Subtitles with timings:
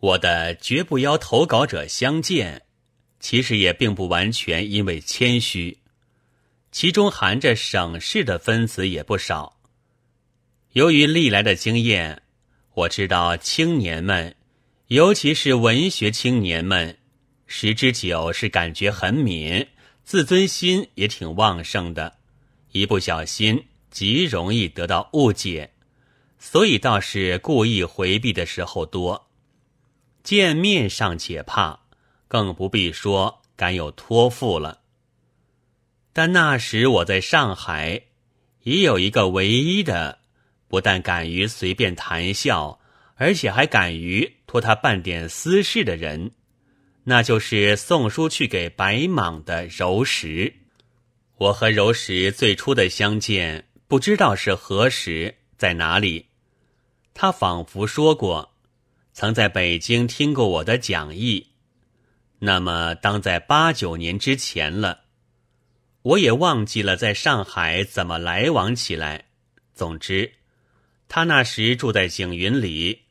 [0.00, 2.62] 我的绝不邀投稿者相见，
[3.20, 5.78] 其实也并不完全因为谦虚，
[6.72, 9.60] 其中含着省事的分子也不少。
[10.72, 12.22] 由于历来的经验，
[12.72, 14.34] 我知道青年们，
[14.86, 16.96] 尤其是文学青年们，
[17.46, 19.66] 十之九是感觉很敏，
[20.02, 22.16] 自尊心也挺旺盛的，
[22.72, 25.72] 一不小心极容易得到误解。
[26.38, 29.29] 所以倒是故意回避的时候多，
[30.22, 31.80] 见面尚且怕，
[32.28, 34.80] 更不必说敢有托付了。
[36.12, 38.02] 但那时我在上海，
[38.62, 40.18] 已有一个唯一的，
[40.68, 42.80] 不但敢于随便谈笑，
[43.14, 46.32] 而且还敢于托他办点私事的人，
[47.04, 50.52] 那就是送书去给白蟒的柔石。
[51.36, 56.26] 我和柔石最初的相见，不知道是何时，在哪里。
[57.14, 58.49] 他仿佛说过，
[59.20, 61.48] 曾在北京听过我的讲义，
[62.38, 65.00] 那么当在八九年之前了，
[66.00, 69.26] 我也忘记了在上海怎么来往起来。
[69.74, 70.32] 总之，
[71.06, 73.02] 他那时住在景云里，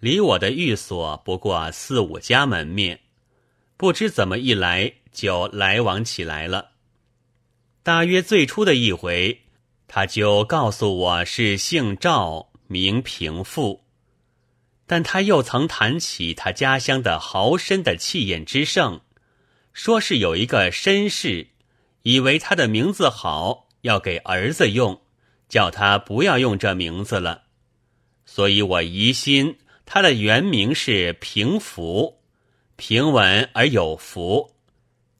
[0.00, 2.98] 离我的寓所不过四五家门面，
[3.76, 6.72] 不知怎么一来就来往起来了。
[7.84, 9.42] 大约最初的一回，
[9.86, 12.48] 他就告诉我是姓赵。
[12.68, 13.81] 名平富，
[14.92, 19.00] 但他又曾谈起他家乡的豪绅的气焰之盛，
[19.72, 21.48] 说是有一个绅士，
[22.02, 25.00] 以为他的名字好，要给儿子用，
[25.48, 27.44] 叫他不要用这名字了。
[28.26, 32.18] 所以我疑心他的原名是平福，
[32.76, 34.52] 平稳而有福，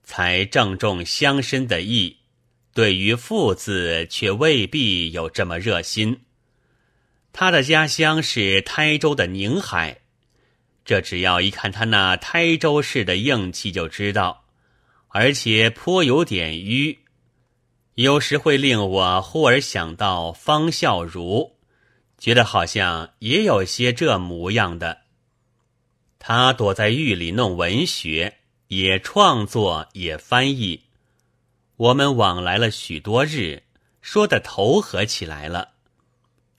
[0.04, 2.18] 才正中乡绅的意。
[2.74, 6.20] 对于富字，却未必有这么热心。
[7.32, 10.00] 他的家乡是台州的宁海，
[10.84, 14.44] 这只要一看他那台州市的硬气就知道，
[15.08, 16.98] 而且颇有点迂，
[17.94, 21.52] 有时会令我忽而想到方孝孺，
[22.18, 25.02] 觉得好像也有些这模样的。
[26.18, 30.84] 他躲在狱里弄文学，也创作，也翻译，
[31.76, 33.62] 我们往来了许多日，
[34.02, 35.71] 说的投合起来了。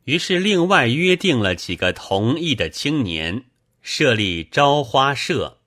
[0.06, 3.46] 于是，另外约定了几个同意的青年，
[3.82, 5.60] 设立朝花社，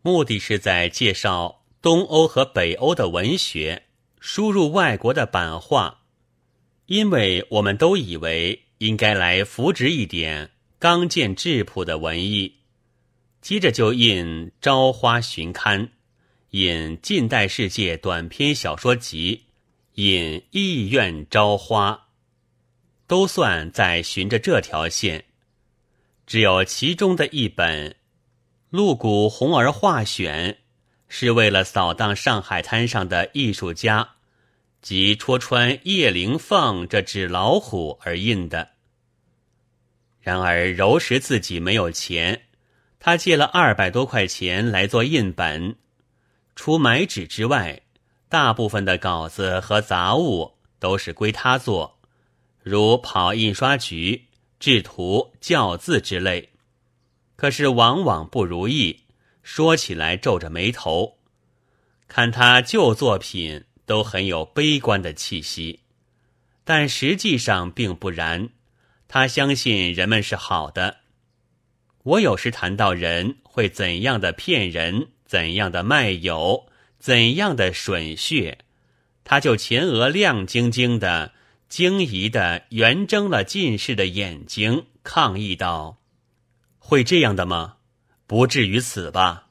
[0.00, 3.82] 目的是在介绍东欧和北欧的文学，
[4.18, 5.98] 输入外国的版画。
[6.86, 12.54] 因为我们都以为应该来扶植一点刚健质朴的文艺，
[13.42, 15.86] 接着就印《朝花寻刊》，
[16.50, 19.42] 印《近代世界短篇小说集》，
[20.02, 22.06] 印《意愿朝花》。
[23.10, 25.24] 都算在循着这条线，
[26.28, 27.90] 只有其中的一本
[28.68, 30.52] 《陆谷红儿画选》，
[31.08, 34.10] 是为了扫荡上海滩上的艺术家，
[34.80, 38.68] 及戳穿叶灵凤这只老虎而印的。
[40.20, 42.42] 然而柔石自己没有钱，
[43.00, 45.74] 他借了二百多块钱来做印本，
[46.54, 47.82] 除买纸之外，
[48.28, 51.99] 大部分的稿子和杂物都是归他做。
[52.62, 54.26] 如跑印刷局、
[54.58, 56.50] 制图、校字之类，
[57.36, 59.04] 可是往往不如意。
[59.42, 61.18] 说起来皱着眉头，
[62.06, 65.80] 看他旧作品都很有悲观的气息，
[66.62, 68.50] 但实际上并不然。
[69.08, 70.98] 他相信人们是好的。
[72.02, 78.58] 我有时谈到人会怎样的骗人，怎样的卖友，怎样的吮血，
[79.24, 81.32] 他就前额亮晶晶的。
[81.70, 85.98] 惊疑的圆睁了近视的眼睛，抗议道
[86.80, 87.76] ：“会这样的吗？
[88.26, 89.46] 不至于此吧？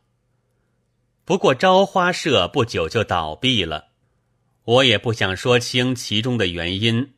[1.23, 3.91] 不过朝花社不久就倒闭了，
[4.65, 7.13] 我也不想说清其中的原因。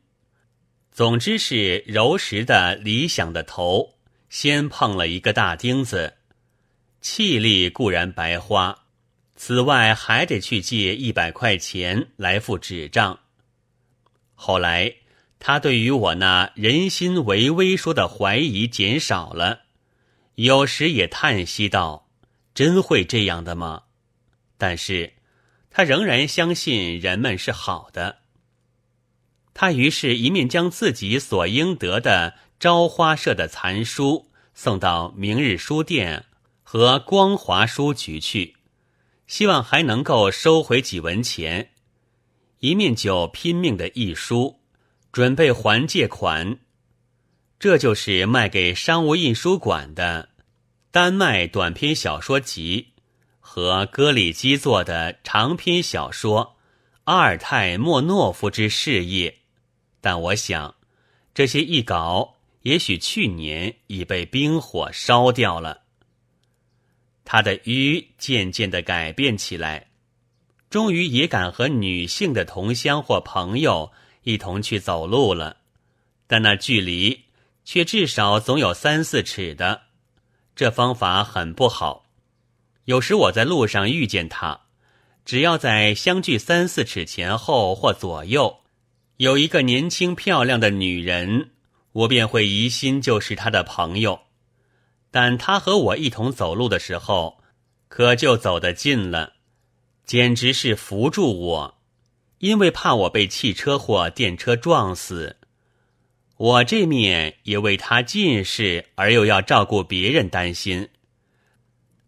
[0.92, 3.94] 总之是柔石的理想的头
[4.28, 6.14] 先碰了一个大钉子，
[7.00, 8.84] 气力固然白花，
[9.34, 13.18] 此外还得去借一百块钱来付纸账。”
[14.44, 14.96] 后来，
[15.38, 19.60] 他对于我那人心为微说的怀疑减少了，
[20.34, 22.08] 有时也叹息道
[22.52, 23.84] ：“真会这样的吗？”
[24.58, 25.12] 但是，
[25.70, 28.18] 他仍然相信人们是好的。
[29.54, 36.24] 他于是，一面将自己所应得的朝花社的残书送到明日书店
[36.64, 38.56] 和光华书局去，
[39.28, 41.71] 希望还能够收回几文钱。
[42.62, 44.60] 一面就拼命的译书，
[45.10, 46.60] 准备还借款。
[47.58, 50.28] 这就是卖给商务印书馆的，
[50.92, 52.92] 丹麦短篇小说集
[53.40, 56.56] 和戈里基作的长篇小说
[57.02, 59.30] 《阿尔泰莫诺夫之事业》，
[60.00, 60.76] 但我想，
[61.34, 65.82] 这些译稿也许去年已被冰火烧掉了。
[67.24, 69.88] 他的鱼渐渐的改变起来，
[70.72, 73.92] 终于也敢和女性的同乡或朋友
[74.22, 75.58] 一同去走路了，
[76.26, 77.24] 但那距离
[77.62, 79.82] 却至少总有三四尺的。
[80.56, 82.06] 这方法很不好。
[82.86, 84.62] 有时我在路上遇见他，
[85.26, 88.60] 只要在相距三四尺前后或左右，
[89.18, 91.50] 有一个年轻漂亮的女人，
[91.92, 94.18] 我便会疑心就是他的朋友。
[95.10, 97.42] 但他和我一同走路的时候，
[97.88, 99.34] 可就走得近了，
[100.04, 101.78] 简直是扶住我，
[102.38, 105.36] 因为怕我被汽车或电车撞死。
[106.36, 110.88] 我这面也为他近视而又要照顾别人担心，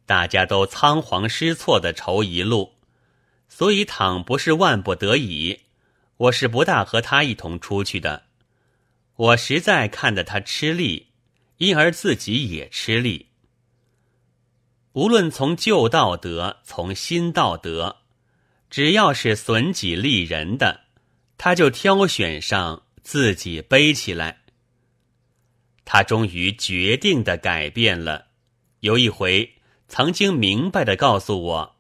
[0.07, 2.73] 大家都仓皇失措的愁一路，
[3.49, 5.61] 所以倘不是万不得已，
[6.17, 8.25] 我是不大和他一同出去的。
[9.17, 11.11] 我实在看得他吃力，
[11.59, 13.29] 因而自己也吃力。
[14.95, 17.99] 无论从旧道德，从新道德，
[18.69, 20.81] 只要是损己利人的，
[21.39, 22.83] 他就挑选上。
[23.05, 24.41] 自己背起来。
[25.85, 28.29] 他终于决定的改变了。
[28.81, 29.57] 有一回，
[29.89, 31.77] 曾经明白的告诉我，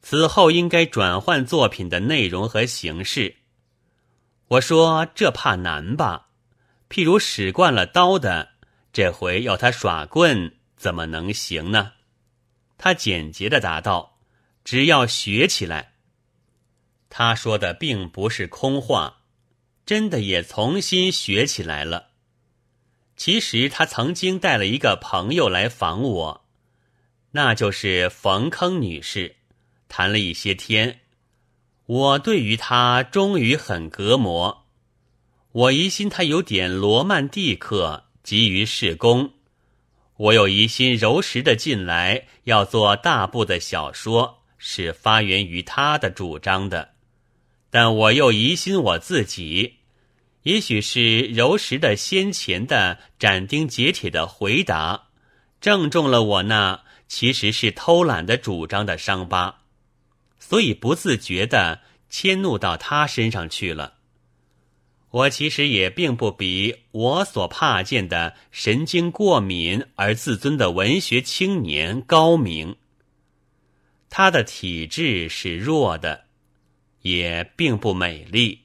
[0.00, 3.34] 此后应该转换作品的内容和形式。
[4.46, 6.28] 我说这怕难吧？
[6.88, 8.50] 譬如使惯了刀的，
[8.92, 11.93] 这回要他耍棍，怎么能行呢？
[12.78, 14.18] 他简洁的答道
[14.64, 15.94] ：“只要学起来。”
[17.10, 19.20] 他说的并不是空话。
[19.86, 22.08] 真的也重新学起来了。
[23.18, 26.46] 其实他曾经带了一个朋友来访我，
[27.32, 29.36] 那就是冯坑女士，
[29.86, 31.00] 谈了一些天。
[31.84, 34.64] 我对于他终于很隔膜，
[35.52, 39.34] 我疑心他有点罗曼蒂克，急于事功；
[40.16, 46.90] 我又疑心柔石的进来要做大部的小说，是发源于他的主张的。
[47.68, 49.78] 但我又疑心我自己，
[50.42, 55.08] 也许是柔石的先前的斩钉截铁的回答，
[55.60, 59.62] 正中了我那其实是偷懒的主张的伤疤，
[60.38, 63.93] 所以不自觉的迁怒到他身上去了。
[65.14, 72.76] 我其实也并不比我所怕见的神经过敏而自尊的文学青年高明。
[74.10, 76.24] 他的体质是弱的。
[77.04, 78.63] 也并不美丽。